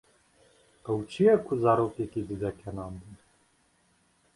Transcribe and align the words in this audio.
Ew 0.89 0.99
çi 1.11 1.21
ye 1.25 1.33
ku 1.45 1.53
zarokekî 1.63 2.21
dide 2.27 2.51
kenandin? 2.59 3.15